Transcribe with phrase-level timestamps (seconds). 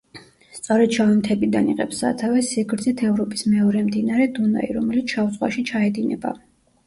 [0.59, 6.33] სწორედ შავი მთებიდან იღებს სათავეს სიგრძით ევროპის მეორე მდინარე დუნაი, რომელიც შავ ზღვაში ჩაედინება.